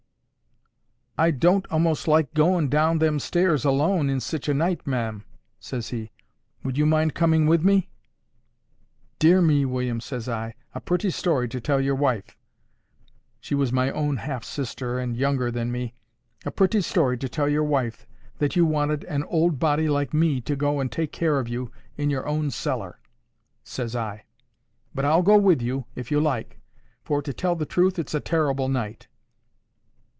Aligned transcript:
—"I 1.17 1.29
don't 1.29 1.67
a'most 1.71 2.07
like 2.07 2.33
goin' 2.33 2.67
down 2.67 2.97
them 2.97 3.19
stairs 3.19 3.63
alone, 3.63 4.09
in 4.09 4.19
sich 4.19 4.49
a 4.49 4.55
night, 4.55 4.87
ma'am," 4.87 5.23
says 5.59 5.89
he. 5.89 6.09
"Would 6.63 6.79
you 6.79 6.85
mind 6.87 7.13
coming 7.13 7.45
with 7.45 7.63
me?"—"Dear 7.63 9.39
me, 9.39 9.63
William," 9.63 10.01
says 10.01 10.27
I, 10.27 10.55
"a 10.73 10.81
pretty 10.81 11.11
story 11.11 11.47
to 11.49 11.61
tell 11.61 11.79
your 11.79 11.93
wife"—she 11.93 13.53
was 13.53 13.71
my 13.71 13.91
own 13.91 14.17
half 14.17 14.43
sister, 14.43 14.97
and 14.97 15.15
younger 15.15 15.51
than 15.51 15.71
me—"a 15.71 16.49
pretty 16.49 16.81
story 16.81 17.19
to 17.19 17.29
tell 17.29 17.47
your 17.49 17.65
wife, 17.65 18.07
that 18.39 18.55
you 18.55 18.65
wanted 18.65 19.03
an 19.03 19.21
old 19.25 19.59
body 19.59 19.87
like 19.87 20.15
me 20.15 20.41
to 20.41 20.55
go 20.55 20.79
and 20.79 20.91
take 20.91 21.11
care 21.11 21.37
of 21.37 21.47
you 21.47 21.71
in 21.97 22.09
your 22.09 22.27
own 22.27 22.49
cellar," 22.49 22.99
says 23.63 23.95
I. 23.95 24.23
"But 24.95 25.05
I'll 25.05 25.21
go 25.23 25.37
with 25.37 25.61
you, 25.61 25.85
if 25.93 26.09
you 26.09 26.19
like; 26.19 26.59
for, 27.03 27.21
to 27.21 27.31
tell 27.31 27.55
the 27.55 27.67
truth, 27.67 27.99
it's 27.99 28.15
a 28.15 28.19
terrible 28.21 28.69
night." 28.69 29.07